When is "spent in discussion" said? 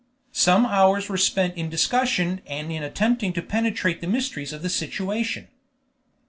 1.17-2.41